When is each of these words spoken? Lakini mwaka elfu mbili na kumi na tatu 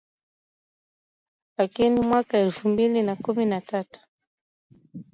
Lakini 1.57 2.01
mwaka 2.01 2.37
elfu 2.37 2.67
mbili 2.69 3.01
na 3.01 3.15
kumi 3.15 3.45
na 3.45 3.61
tatu 3.61 3.99